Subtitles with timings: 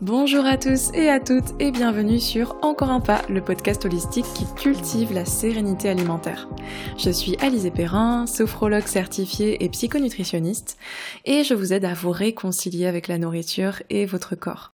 [0.00, 4.26] Bonjour à tous et à toutes et bienvenue sur Encore un pas, le podcast holistique
[4.32, 6.48] qui cultive la sérénité alimentaire.
[6.96, 10.78] Je suis Alizé Perrin, sophrologue certifiée et psychonutritionniste
[11.24, 14.72] et je vous aide à vous réconcilier avec la nourriture et votre corps.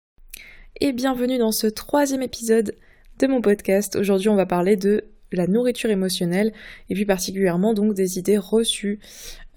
[0.79, 2.73] Et bienvenue dans ce troisième épisode
[3.19, 3.97] de mon podcast.
[3.97, 6.53] Aujourd'hui on va parler de la nourriture émotionnelle
[6.89, 8.99] et puis particulièrement donc des idées reçues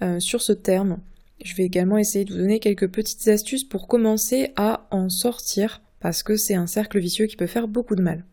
[0.02, 0.98] euh, sur ce terme
[1.45, 5.82] je vais également essayer de vous donner quelques petites astuces pour commencer à en sortir,
[6.00, 8.25] parce que c'est un cercle vicieux qui peut faire beaucoup de mal.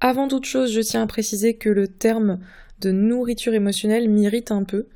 [0.00, 2.40] Avant toute chose, je tiens à préciser que le terme
[2.80, 4.88] de nourriture émotionnelle m'irrite un peu.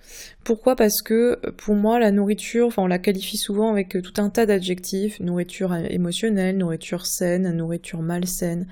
[0.45, 0.75] Pourquoi?
[0.77, 5.21] Parce que pour moi, la nourriture, on la qualifie souvent avec tout un tas d'adjectifs
[5.21, 8.67] nourriture émotionnelle, nourriture saine, nourriture malsaine,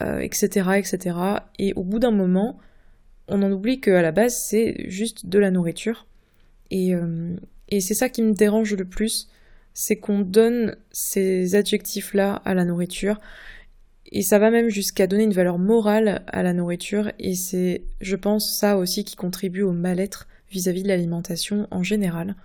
[0.00, 1.16] etc., euh, etc.
[1.58, 2.58] Et au bout d'un moment,
[3.28, 6.06] on en oublie qu'à la base, c'est juste de la nourriture.
[6.70, 7.36] Et, euh,
[7.68, 9.28] et c'est ça qui me dérange le plus,
[9.74, 13.20] c'est qu'on donne ces adjectifs-là à la nourriture,
[14.10, 18.16] et ça va même jusqu'à donner une valeur morale à la nourriture, et c'est, je
[18.16, 22.36] pense, ça aussi qui contribue au mal-être vis-à-vis de l'alimentation en général.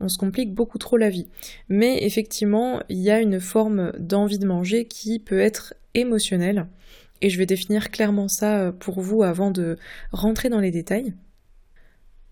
[0.00, 1.28] On se complique beaucoup trop la vie.
[1.68, 6.66] Mais effectivement, il y a une forme d'envie de manger qui peut être émotionnelle,
[7.22, 9.78] et je vais définir clairement ça pour vous avant de
[10.12, 11.14] rentrer dans les détails.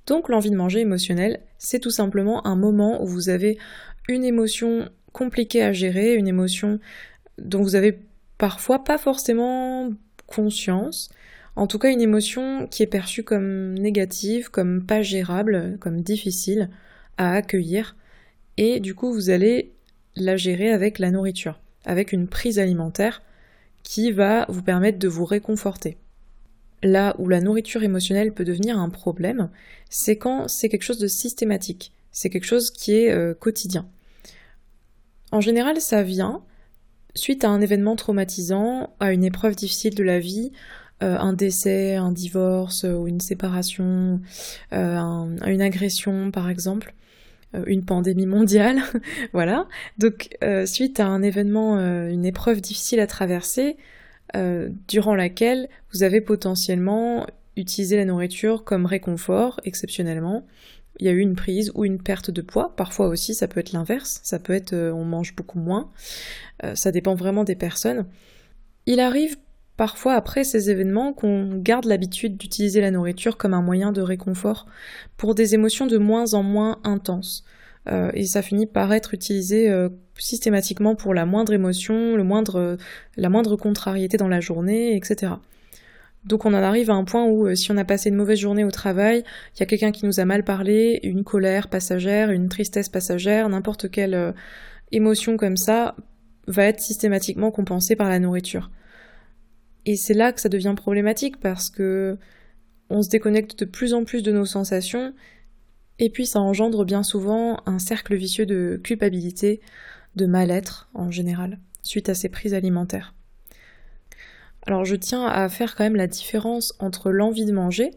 [0.06, 3.58] Donc l'envie de manger émotionnelle, c'est tout simplement un moment où vous avez
[4.08, 6.78] une émotion compliquée à gérer, une émotion
[7.38, 7.98] dont vous avez
[8.36, 9.90] parfois pas forcément
[10.26, 11.10] conscience,
[11.56, 16.68] en tout cas une émotion qui est perçue comme négative, comme pas gérable, comme difficile
[17.16, 17.96] à accueillir,
[18.56, 19.72] et du coup vous allez
[20.16, 23.22] la gérer avec la nourriture, avec une prise alimentaire
[23.82, 25.96] qui va vous permettre de vous réconforter
[26.84, 29.50] là où la nourriture émotionnelle peut devenir un problème,
[29.90, 33.88] c'est quand c'est quelque chose de systématique, c'est quelque chose qui est euh, quotidien.
[35.32, 36.42] En général, ça vient
[37.14, 40.52] suite à un événement traumatisant, à une épreuve difficile de la vie,
[41.02, 44.20] euh, un décès, un divorce ou une séparation,
[44.72, 46.94] euh, une agression par exemple,
[47.66, 48.82] une pandémie mondiale,
[49.32, 49.68] voilà.
[49.98, 50.36] Donc
[50.66, 53.76] suite à un événement, une épreuve difficile à traverser,
[54.34, 60.46] euh, durant laquelle vous avez potentiellement utilisé la nourriture comme réconfort, exceptionnellement.
[60.98, 62.74] Il y a eu une prise ou une perte de poids.
[62.76, 64.20] Parfois aussi, ça peut être l'inverse.
[64.22, 65.90] Ça peut être euh, on mange beaucoup moins.
[66.64, 68.06] Euh, ça dépend vraiment des personnes.
[68.86, 69.36] Il arrive
[69.76, 74.66] parfois après ces événements qu'on garde l'habitude d'utiliser la nourriture comme un moyen de réconfort
[75.16, 77.44] pour des émotions de moins en moins intenses.
[78.14, 82.76] Et ça finit par être utilisé euh, systématiquement pour la moindre émotion, le moindre,
[83.16, 85.34] la moindre contrariété dans la journée, etc.
[86.24, 88.38] Donc on en arrive à un point où euh, si on a passé une mauvaise
[88.38, 89.24] journée au travail,
[89.54, 93.48] il y a quelqu'un qui nous a mal parlé, une colère passagère, une tristesse passagère,
[93.48, 94.34] n'importe quelle
[94.90, 95.96] émotion comme ça
[96.46, 98.70] va être systématiquement compensée par la nourriture.
[99.86, 102.16] Et c'est là que ça devient problématique parce que
[102.90, 105.14] on se déconnecte de plus en plus de nos sensations
[105.98, 109.60] et puis ça engendre bien souvent un cercle vicieux de culpabilité,
[110.16, 113.14] de mal-être en général, suite à ces prises alimentaires.
[114.66, 117.90] Alors je tiens à faire quand même la différence entre l'envie de manger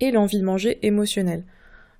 [0.00, 1.44] et l'envie de manger émotionnelle.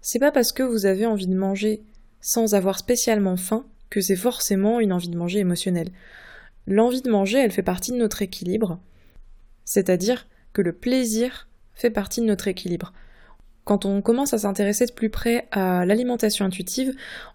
[0.01, 1.83] C'est pas parce que vous avez envie de manger
[2.21, 5.91] sans avoir spécialement faim que c'est forcément une envie de manger émotionnelle.
[6.67, 8.81] L'envie de manger, elle fait partie de notre équilibre,
[9.65, 12.93] c'est-à-dire que le plaisir fait partie de notre équilibre.
[13.65, 16.95] Quand on commence à s'intéresser de plus près à l'alimentation intuitive,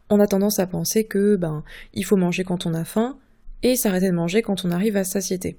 [0.09, 3.17] on a tendance à penser que ben il faut manger quand on a faim
[3.63, 5.57] et s'arrêter de manger quand on arrive à satiété.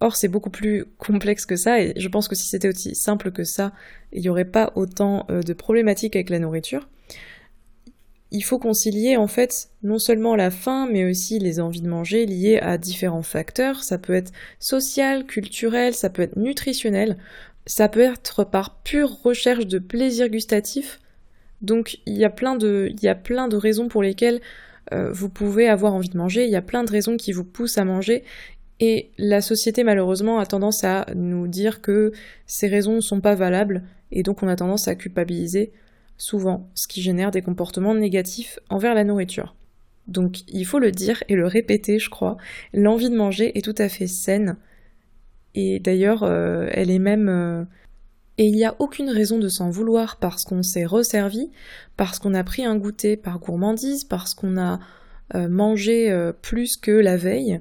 [0.00, 3.32] Or, c'est beaucoup plus complexe que ça, et je pense que si c'était aussi simple
[3.32, 3.72] que ça,
[4.12, 6.88] il n'y aurait pas autant euh, de problématiques avec la nourriture.
[8.30, 12.26] Il faut concilier en fait non seulement la faim, mais aussi les envies de manger
[12.26, 13.82] liées à différents facteurs.
[13.82, 17.18] Ça peut être social, culturel, ça peut être nutritionnel.
[17.66, 21.00] Ça peut être par pure recherche de plaisir gustatif.
[21.60, 24.40] Donc il y a plein de, raisons pour lesquelles
[24.92, 26.44] euh, vous pouvez avoir envie de manger.
[26.44, 28.24] Il y a plein de raisons qui vous poussent à manger.
[28.80, 32.12] Et la société malheureusement a tendance à nous dire que
[32.46, 35.72] ces raisons ne sont pas valables et donc on a tendance à culpabiliser
[36.16, 39.54] souvent, ce qui génère des comportements négatifs envers la nourriture.
[40.06, 42.36] Donc il faut le dire et le répéter, je crois,
[42.72, 44.56] l'envie de manger est tout à fait saine,
[45.54, 47.28] et d'ailleurs, euh, elle est même...
[47.28, 47.64] Euh,
[48.38, 51.50] et il n'y a aucune raison de s'en vouloir parce qu'on s'est resservi,
[51.96, 54.80] parce qu'on a pris un goûter par gourmandise, parce qu'on a
[55.34, 57.60] euh, mangé plus que la veille.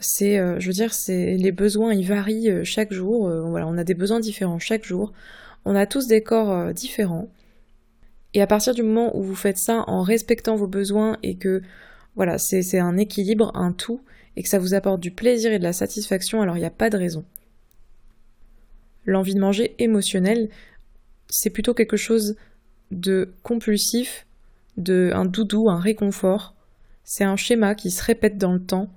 [0.00, 3.24] C'est, je veux dire, les besoins, ils varient chaque jour.
[3.24, 5.12] on a des besoins différents chaque jour.
[5.66, 7.28] On a tous des corps différents.
[8.32, 11.60] Et à partir du moment où vous faites ça en respectant vos besoins et que
[12.14, 14.00] voilà, c'est un équilibre, un tout,
[14.36, 16.70] et que ça vous apporte du plaisir et de la satisfaction, alors il n'y a
[16.70, 17.24] pas de raison.
[19.06, 20.50] L'envie de manger émotionnelle,
[21.28, 22.36] c'est plutôt quelque chose
[22.90, 24.26] de compulsif,
[24.76, 26.54] de un doudou, un réconfort.
[27.04, 28.90] C'est un schéma qui se répète dans le temps.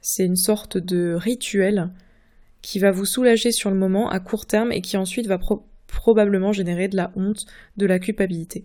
[0.00, 1.90] C'est une sorte de rituel
[2.62, 5.38] qui va vous soulager sur le moment à court terme et qui ensuite va
[5.86, 7.46] probablement générer de la honte,
[7.76, 8.64] de la culpabilité.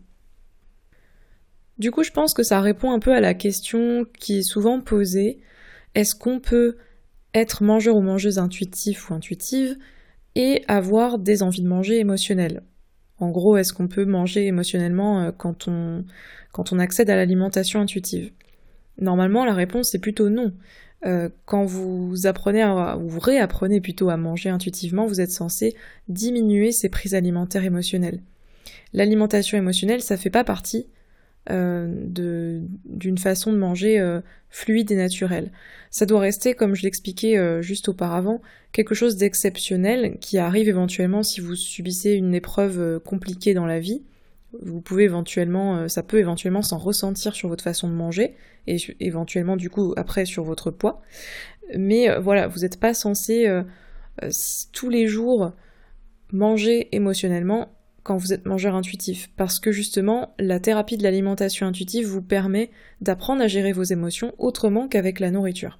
[1.80, 4.80] Du coup, je pense que ça répond un peu à la question qui est souvent
[4.80, 5.40] posée
[5.96, 6.78] est-ce qu'on peut
[7.34, 9.78] être mangeur ou mangeuse intuitif ou intuitive
[10.36, 12.64] et avoir des envies de manger émotionnelles?
[13.20, 18.32] En gros, est-ce qu'on peut manger émotionnellement euh, quand on, accède à l'alimentation intuitive?
[19.00, 20.54] Normalement, la réponse est plutôt non.
[21.06, 25.76] Euh, quand vous apprenez à, ou vous réapprenez plutôt à manger intuitivement, vous êtes censé
[26.08, 28.22] diminuer ces prises alimentaires émotionnelles.
[28.94, 30.88] L'alimentation émotionnelle, ça fait pas partie
[31.50, 35.52] d'une façon de manger euh, fluide et naturelle.
[35.90, 38.42] Ça doit rester, comme je l'expliquais euh, juste auparavant,
[38.72, 44.04] quelque chose d'exceptionnel qui arrive éventuellement si vous subissez une épreuve compliquée dans la vie.
[44.62, 48.36] Vous pouvez éventuellement, ça peut éventuellement s'en ressentir sur votre façon de manger
[48.68, 51.02] et éventuellement du coup après sur votre poids.
[51.76, 53.48] Mais voilà, vous n'êtes pas censé
[54.72, 55.54] tous les jours
[56.32, 57.70] manger émotionnellement
[58.04, 62.70] quand vous êtes mangeur intuitif, parce que justement, la thérapie de l'alimentation intuitive vous permet
[63.02, 65.80] d'apprendre à gérer vos émotions autrement qu'avec la nourriture.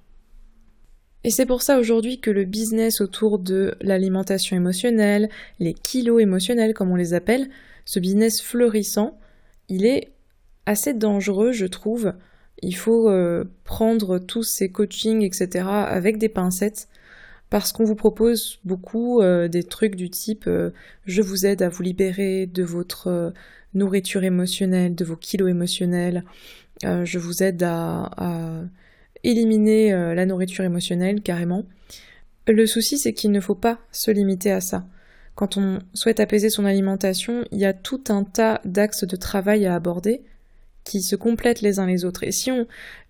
[1.22, 6.74] Et c'est pour ça aujourd'hui que le business autour de l'alimentation émotionnelle, les kilos émotionnels
[6.74, 7.48] comme on les appelle,
[7.86, 9.18] ce business fleurissant,
[9.68, 10.12] il est
[10.66, 12.14] assez dangereux, je trouve.
[12.62, 16.88] Il faut euh, prendre tous ces coachings, etc., avec des pincettes,
[17.50, 20.70] parce qu'on vous propose beaucoup euh, des trucs du type euh,
[21.06, 23.30] je vous aide à vous libérer de votre euh,
[23.74, 26.24] nourriture émotionnelle, de vos kilos émotionnels,
[26.82, 28.60] je vous aide à, à
[29.24, 31.64] éliminer la nourriture émotionnelle carrément.
[32.46, 34.86] Le souci c'est qu'il ne faut pas se limiter à ça.
[35.34, 39.66] Quand on souhaite apaiser son alimentation, il y a tout un tas d'axes de travail
[39.66, 40.22] à aborder
[40.84, 42.22] qui se complètent les uns les autres.
[42.22, 42.66] Et si on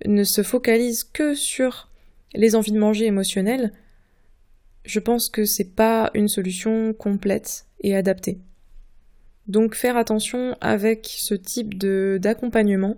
[0.06, 1.90] ne se focalise que sur
[2.32, 3.72] les envies de manger émotionnelles,
[4.84, 8.38] je pense que c'est pas une solution complète et adaptée.
[9.46, 12.96] Donc faire attention avec ce type d'accompagnement.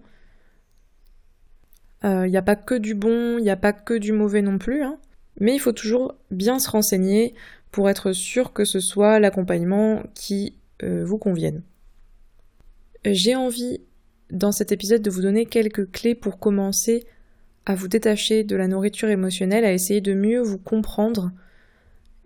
[2.03, 4.43] Il euh, n'y a pas que du bon, il n'y a pas que du mauvais
[4.43, 4.99] non plus, hein.
[5.41, 7.35] mais il faut toujours bien se renseigner
[7.73, 11.62] pour être sûr que ce soit l'accompagnement qui euh, vous convienne.
[13.05, 13.81] J'ai envie
[14.31, 17.05] dans cet épisode de vous donner quelques clés pour commencer
[17.65, 21.33] à vous détacher de la nourriture émotionnelle, à essayer de mieux vous comprendre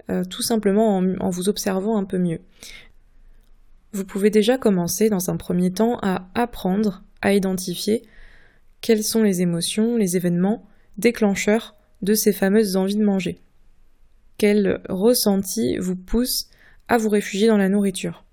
[0.08, 2.40] euh, tout simplement en, vous observant un peu mieux.
[3.92, 8.02] Vous pouvez déjà commencer dans un premier temps à apprendre à identifier
[8.80, 10.66] quelles sont les émotions, les événements
[10.96, 13.40] déclencheurs de ces fameuses envies de manger.
[14.38, 16.48] Quels ressentis vous poussent
[16.88, 18.24] à vous réfugier dans la nourriture?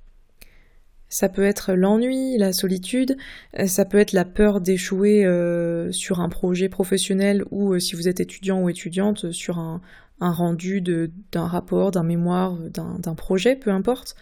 [1.09, 3.18] Ça peut être l'ennui, la solitude,
[3.59, 8.07] euh, ça peut être la peur d'échouer euh, sur un projet professionnel ou si vous
[8.07, 9.81] êtes étudiant ou étudiante sur un,
[10.19, 14.15] rendu d'un rapport, d'un mémoire, d'un projet, peu importe.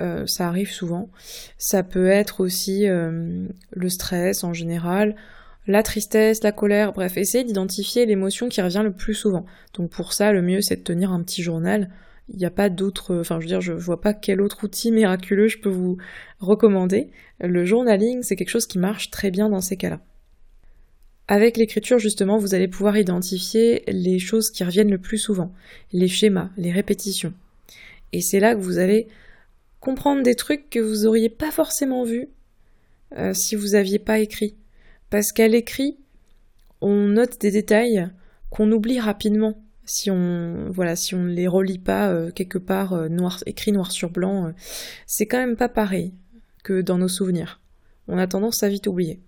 [0.00, 1.08] Euh, ça arrive souvent.
[1.56, 5.14] Ça peut être aussi euh, le stress en général,
[5.66, 9.46] la tristesse, la colère, bref, essayez d'identifier l'émotion qui revient le plus souvent.
[9.74, 11.90] Donc pour ça, le mieux c'est de tenir un petit journal.
[12.28, 14.90] Il n'y a pas d'autre, enfin je veux dire, je vois pas quel autre outil
[14.90, 15.98] miraculeux je peux vous
[16.40, 17.10] recommander.
[17.40, 20.00] Le journaling, c'est quelque chose qui marche très bien dans ces cas-là.
[21.26, 25.52] Avec l'écriture, justement, vous allez pouvoir identifier les choses qui reviennent le plus souvent,
[25.92, 27.32] les schémas, les répétitions.
[28.12, 29.08] Et c'est là que vous allez
[29.80, 32.28] comprendre des trucs que vous n'auriez pas forcément vus
[33.16, 34.54] euh, si vous n'aviez pas écrit.
[35.08, 35.96] Parce qu'à l'écrit,
[36.80, 38.08] on note des détails
[38.50, 42.92] qu'on oublie rapidement si on voilà si on ne les relit pas euh, quelque part
[42.92, 44.52] euh, noir écrit noir sur blanc
[45.06, 46.14] c'est quand même pas pareil
[46.62, 47.60] que dans nos souvenirs
[48.08, 49.20] on a tendance à vite oublier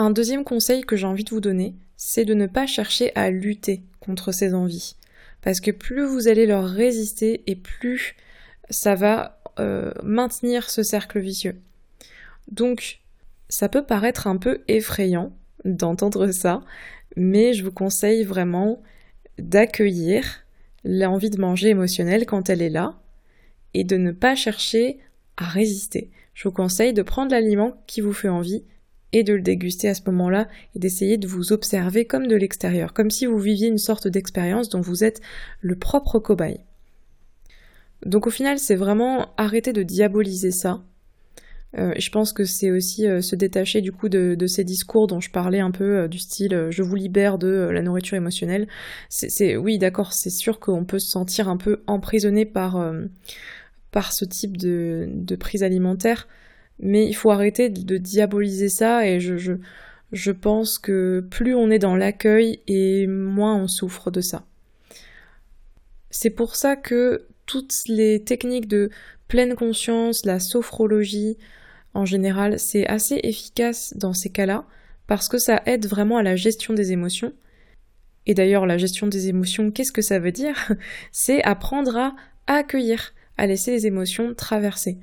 [0.00, 3.30] un deuxième conseil que j'ai envie de vous donner, c'est de ne pas chercher à
[3.30, 4.96] lutter contre ces envies.
[5.42, 8.16] Parce que plus vous allez leur résister et plus
[8.70, 11.60] ça va euh, maintenir ce cercle vicieux.
[12.50, 13.00] Donc,
[13.50, 15.32] ça peut paraître un peu effrayant
[15.66, 16.62] d'entendre ça,
[17.16, 18.82] mais je vous conseille vraiment
[19.40, 20.44] d'accueillir
[20.84, 23.00] l'envie de manger émotionnelle quand elle est là
[23.74, 24.98] et de ne pas chercher
[25.36, 26.10] à résister.
[26.34, 28.64] Je vous conseille de prendre l'aliment qui vous fait envie
[29.12, 32.92] et de le déguster à ce moment-là et d'essayer de vous observer comme de l'extérieur,
[32.92, 35.20] comme si vous viviez une sorte d'expérience dont vous êtes
[35.60, 36.60] le propre cobaye.
[38.06, 40.82] Donc au final, c'est vraiment arrêter de diaboliser ça.
[41.78, 45.20] Euh, je pense que c'est aussi euh, se détacher du coup de, ces discours dont
[45.20, 48.66] je parlais un peu du style je vous libère de la nourriture émotionnelle.
[49.08, 52.92] C'est oui d'accord, c'est sûr qu'on peut se sentir un peu emprisonné par
[53.92, 56.28] par ce type de, de, prise alimentaire,
[56.78, 59.54] mais il faut arrêter de, diaboliser ça et je, je
[60.12, 64.44] je pense que plus on est dans l'accueil et moins on souffre de ça.
[66.10, 68.90] C'est pour ça que toutes les techniques de
[69.30, 71.38] pleine conscience, la sophrologie,
[71.94, 74.66] en général, c'est assez efficace dans ces cas-là,
[75.06, 77.32] parce que ça aide vraiment à la gestion des émotions.
[78.26, 80.72] Et d'ailleurs, la gestion des émotions, qu'est-ce que ça veut dire?
[81.12, 82.14] C'est apprendre à
[82.48, 84.98] accueillir, à laisser les émotions traverser.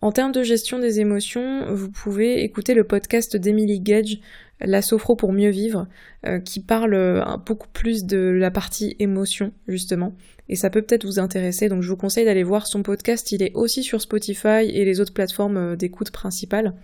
[0.00, 4.20] En termes de gestion des émotions, vous pouvez écouter le podcast d'Emily Gage,
[4.60, 5.86] La Sophro pour mieux vivre,
[6.24, 10.14] euh, qui parle euh, beaucoup plus de la partie émotion, justement.
[10.48, 13.42] Et ça peut peut-être vous intéresser, donc je vous conseille d'aller voir son podcast, il
[13.42, 16.74] est aussi sur Spotify et les autres plateformes euh, d'écoute principales.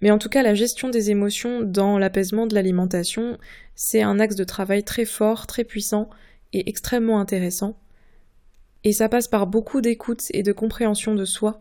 [0.00, 3.36] Mais en tout cas, la gestion des émotions dans l'apaisement de l'alimentation,
[3.74, 6.08] c'est un axe de travail très fort, très puissant
[6.54, 7.78] et extrêmement intéressant.
[8.84, 11.60] Et ça passe par beaucoup d'écoute et de compréhension de soi,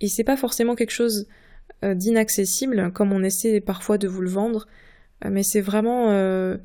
[0.00, 1.26] et c'est pas forcément quelque chose
[1.82, 4.66] d'inaccessible, comme on essaie parfois de vous le vendre,
[5.24, 6.56] euh, mais c'est vraiment euh,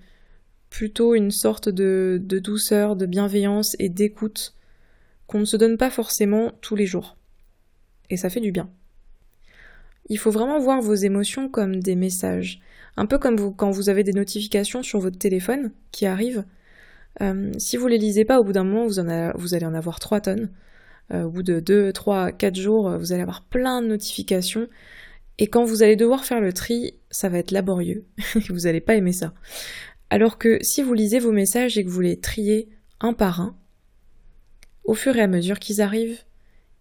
[0.70, 4.56] plutôt une sorte de, douceur, de bienveillance et d'écoute
[5.28, 7.18] qu'on ne se donne pas forcément tous les jours.
[8.10, 8.70] Et ça fait du bien.
[10.10, 12.60] Il faut vraiment voir vos émotions comme des messages.
[12.98, 16.44] Un peu comme vous, quand vous avez des notifications sur votre téléphone qui arrivent.
[17.58, 19.02] si vous les lisez pas, au bout d'un moment, vous,
[19.36, 20.50] vous allez en avoir 3 tonnes.
[21.12, 24.68] Euh, au bout de 2, 3, 4 jours, euh, vous allez avoir plein de notifications.
[25.38, 28.06] Et quand vous allez devoir faire le tri, ça va être laborieux.
[28.50, 29.34] vous n'allez pas aimer ça.
[30.10, 32.70] Alors que si vous lisez vos messages et que vous les triez
[33.00, 33.58] un par un,
[34.84, 36.20] au fur et à mesure qu'ils arrivent,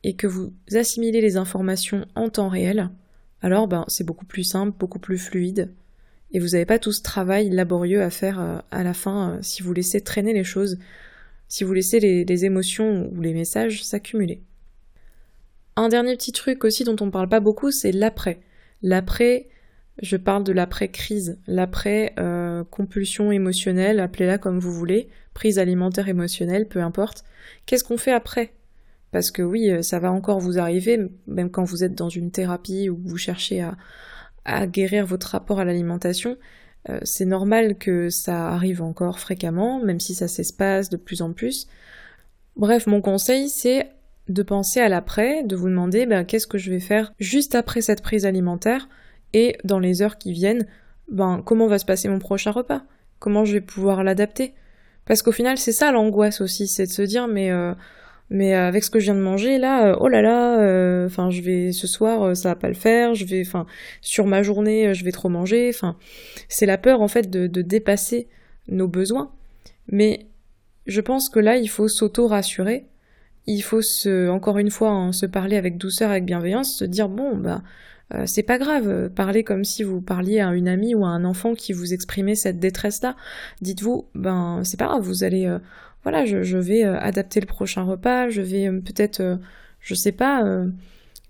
[0.04, 2.90] et que vous assimilez les informations en temps réel,
[3.40, 5.72] alors ben, c'est beaucoup plus simple, beaucoup plus fluide,
[6.32, 9.62] et vous n'avez pas tout ce travail laborieux à faire euh, à la fin si
[9.62, 10.78] vous laissez traîner les choses
[11.52, 14.40] si vous laissez les, émotions ou les messages s'accumuler.
[15.76, 18.40] Un dernier petit truc aussi dont on ne parle pas beaucoup, c'est l'après.
[18.80, 19.50] L'après,
[20.00, 26.80] je parle de l'après-crise, l'après-compulsion euh, émotionnelle, appelez-la comme vous voulez, prise alimentaire émotionnelle, peu
[26.80, 27.23] importe.
[27.66, 28.54] Qu'est-ce qu'on fait après?
[29.11, 32.30] Parce que oui, euh, ça va encore vous arriver, même quand vous êtes dans une
[32.30, 33.76] thérapie ou vous cherchez à,
[34.47, 36.38] à guérir votre rapport à l'alimentation,
[36.88, 41.32] euh, c'est normal que ça arrive encore fréquemment, même si ça s'espace de plus en
[41.32, 41.68] plus.
[42.56, 43.90] Bref, mon conseil, c'est
[44.28, 47.80] de penser à l'après, de vous demander ben, qu'est-ce que je vais faire juste après
[47.80, 48.88] cette prise alimentaire
[49.32, 50.66] et dans les heures qui viennent,
[51.08, 52.82] ben, comment va se passer mon prochain repas?
[53.18, 54.54] Comment je vais pouvoir l'adapter?
[55.06, 57.74] Parce qu'au final, c'est ça l'angoisse aussi, c'est de se dire mais euh,
[58.32, 61.06] mais euh, avec ce que je viens de manger là, euh, oh là là, euh,
[61.06, 63.66] enfin je vais ce soir ça va pas le faire, je vais, enfin
[64.00, 65.96] sur ma journée je vais trop manger, enfin
[66.48, 68.28] c'est la peur en fait de, dépasser
[68.68, 69.30] nos besoins.
[69.88, 70.26] Mais
[70.86, 72.86] je pense que là il faut s'auto-rassurer,
[73.46, 77.10] il faut se, encore une fois hein, se parler avec douceur, avec bienveillance, se dire
[77.10, 77.62] bon bah
[78.26, 81.54] c'est pas grave, parler comme si vous parliez à une amie ou à un enfant
[81.54, 83.16] qui vous exprimait cette détresse-là.
[83.61, 85.49] Dites-vous, ben c'est pas grave, vous allez
[86.02, 89.37] voilà, je, vais euh, adapter le prochain repas, je vais euh, peut-être, euh,
[89.81, 90.45] je sais pas,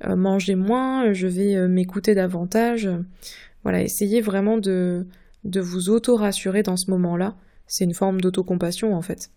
[0.05, 2.89] manger moins, je vais m'écouter davantage.
[3.63, 5.07] Voilà, essayez vraiment de,
[5.45, 7.37] de vous auto-rassurer dans ce moment-là.
[7.67, 9.31] C'est une forme d'autocompassion en fait.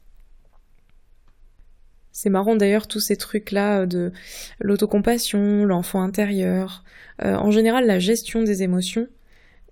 [2.17, 4.13] C'est marrant d'ailleurs tous ces trucs-là de
[4.61, 6.85] l'autocompassion, l'enfant intérieur,
[7.21, 9.07] en général la gestion des émotions.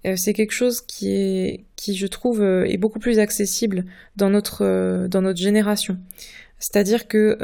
[0.06, 3.86] Euh, c'est quelque chose qui est, qui je trouve, euh, est beaucoup plus accessible
[4.16, 5.98] dans notre, euh, dans notre génération.
[6.60, 7.38] C'est-à-dire que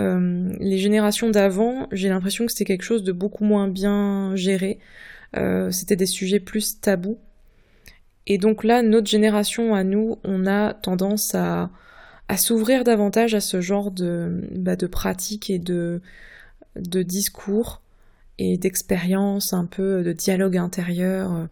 [0.62, 4.80] les générations d'avant, j'ai l'impression que c'était quelque chose de beaucoup moins bien géré.
[5.72, 7.18] c'était des sujets plus tabous.
[8.28, 11.70] Et donc là, notre génération à nous, on a tendance à,
[12.30, 16.00] à s'ouvrir davantage à ce genre de, bah, pratiques et de,
[16.76, 17.82] discours
[18.38, 21.34] et d'expérience, un peu de dialogue intérieur.
[21.34, 21.46] Euh,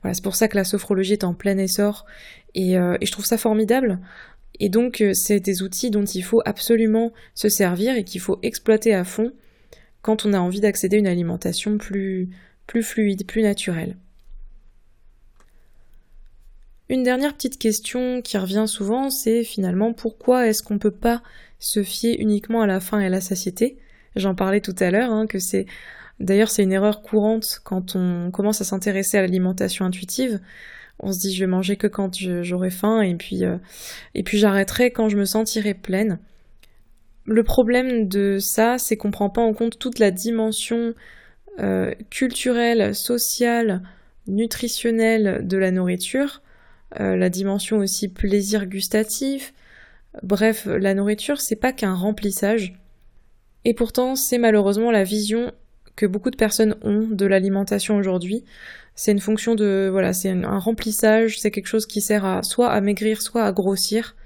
[0.00, 2.06] voilà, c'est pour ça que la sophrologie est en plein essor
[2.54, 3.98] et, euh, je trouve ça formidable.
[4.58, 8.38] Et donc euh, c'est des outils dont il faut absolument se servir et qu'il faut
[8.42, 9.32] exploiter à fond
[10.00, 12.30] quand on a envie d'accéder à une alimentation plus
[12.82, 13.96] fluide, plus naturelle.
[16.92, 21.22] Une dernière petite question qui revient souvent, c'est finalement pourquoi est-ce qu'on ne peut pas
[21.58, 23.78] se fier uniquement à la faim et à la satiété?
[24.14, 25.64] J'en parlais tout à l'heure, hein, que c'est
[26.20, 30.38] D'ailleurs, c'est une erreur courante quand on commence à s'intéresser à l'alimentation intuitive.
[31.00, 33.56] On se dit je vais manger que quand j'aurai faim et puis euh,
[34.14, 36.18] et puis j'arrêterai quand je me sentirai pleine.
[37.24, 40.92] Le problème de ça, c'est qu'on prend pas en compte toute la dimension
[41.58, 43.80] euh, culturelle, sociale,
[44.26, 46.42] nutritionnelle de la nourriture,
[47.00, 49.54] euh, la dimension aussi plaisir gustatif.
[50.22, 52.74] Bref, la nourriture, c'est pas qu'un remplissage.
[53.64, 55.52] Et pourtant, c'est malheureusement la vision
[55.96, 58.44] que beaucoup de personnes ont de l'alimentation aujourd'hui.
[58.94, 62.70] C'est une fonction de voilà, c'est un remplissage, c'est quelque chose qui sert à soit
[62.70, 64.16] à maigrir, soit à grossir,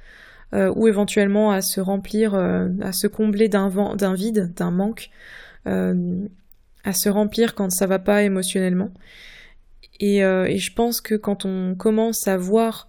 [0.54, 3.68] euh, ou éventuellement à se remplir, euh, à se combler d'un
[4.14, 5.10] vide, d'un manque,
[5.64, 8.90] à se remplir quand ça va pas émotionnellement.
[10.00, 12.88] Et, et je pense que quand on commence à voir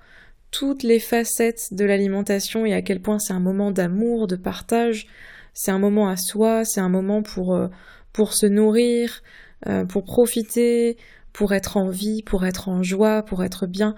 [0.51, 5.07] toutes les facettes de l'alimentation et à quel point c'est un moment d'amour, de partage,
[5.53, 7.57] c'est un moment à soi, c'est un moment pour
[8.17, 9.21] pour se nourrir,
[9.67, 10.97] euh, pour profiter,
[11.33, 13.93] pour être en vie, pour être en joie, pour être bien.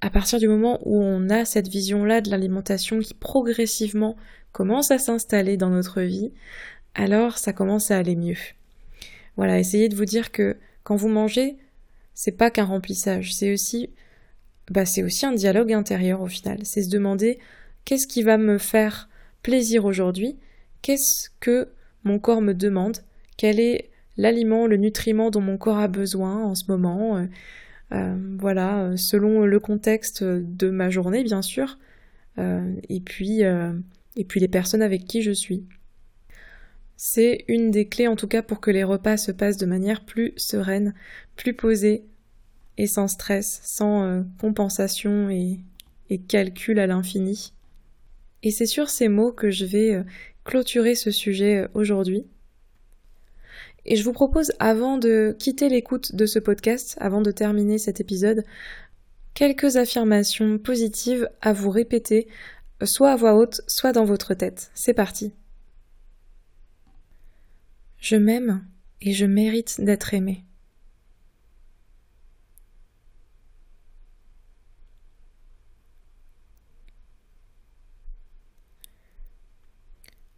[0.00, 4.14] À partir du moment où on a cette vision-là de l'alimentation qui progressivement
[4.52, 6.32] commence à s'installer dans notre vie,
[6.94, 8.36] alors ça commence à aller mieux.
[9.36, 11.56] Voilà, essayez de vous dire que quand vous mangez,
[12.14, 13.90] c'est pas qu'un remplissage, c'est aussi
[14.70, 16.58] bah c'est aussi un dialogue intérieur au final.
[16.64, 17.38] C'est se demander
[17.84, 19.08] qu'est-ce qui va me faire
[19.42, 20.38] plaisir aujourd'hui,
[20.82, 21.68] qu'est-ce que
[22.04, 22.98] mon corps me demande,
[23.36, 27.18] quel est l'aliment, le nutriment dont mon corps a besoin en ce moment?
[27.18, 27.26] Euh,
[27.92, 31.78] euh, voilà, euh, selon le contexte de ma journée, bien sûr,
[32.36, 35.64] et puis et puis les personnes avec qui je suis.
[36.96, 40.04] C'est une des clés en tout cas pour que les repas se passent de manière
[40.04, 40.94] plus sereine,
[41.36, 42.04] plus posée
[42.78, 45.60] et sans stress, sans compensation et,
[46.28, 47.52] calcul à l'infini.
[48.42, 50.04] Et c'est sur ces mots que je vais
[50.44, 52.26] clôturer ce sujet aujourd'hui.
[53.86, 58.00] Et je vous propose, avant de quitter l'écoute de ce podcast, avant de terminer cet
[58.00, 58.44] épisode,
[59.34, 62.28] quelques affirmations positives à vous répéter,
[62.82, 64.70] soit à voix haute, soit dans votre tête.
[64.74, 65.32] C'est parti.
[68.04, 68.62] Je m'aime
[69.00, 70.44] et je mérite d'être aimé.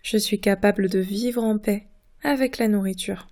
[0.01, 1.89] Je suis capable de vivre en paix
[2.23, 3.27] avec la nourriture.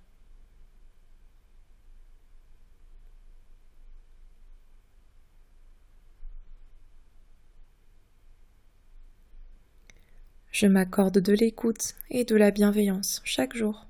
[10.51, 13.87] Je m'accorde de l'écoute et de la bienveillance chaque jour.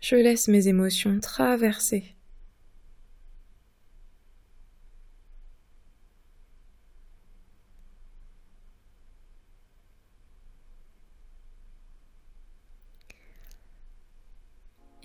[0.00, 2.16] Je laisse mes émotions traverser.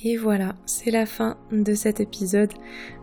[0.04, 2.52] Et voilà, c'est la fin de cet épisode.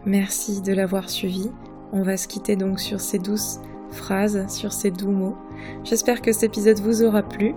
[0.05, 1.49] Merci de l'avoir suivi.
[1.93, 3.61] On va se quitter donc sur ces douces
[3.93, 5.37] phrases, sur ces doux mots.
[5.85, 7.55] J'espère que cet épisode vous aura plu.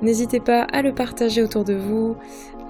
[0.00, 2.16] N'hésitez pas à le partager autour de vous,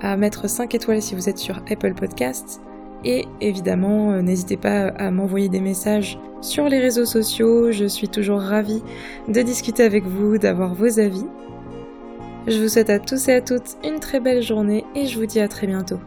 [0.03, 2.61] à mettre 5 étoiles si vous êtes sur Apple Podcasts.
[3.05, 7.73] Et évidemment, euh, n'hésitez pas à m'envoyer des messages sur les réseaux sociaux.
[7.73, 8.83] Je suis toujours ravie
[9.29, 11.27] de discuter avec vous, d'avoir vos avis.
[12.47, 15.27] Je vous souhaite à tous et à toutes une très belle journée et je vous
[15.27, 15.99] dis à très bientôt.